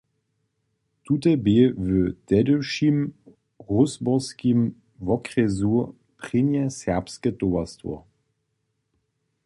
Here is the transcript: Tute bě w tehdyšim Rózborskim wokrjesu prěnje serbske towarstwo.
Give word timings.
Tute 1.03 1.33
bě 1.45 1.61
w 1.85 1.89
tehdyšim 2.27 2.97
Rózborskim 3.67 4.59
wokrjesu 5.07 5.75
prěnje 6.21 6.65
serbske 6.79 7.29
towarstwo. 7.41 7.93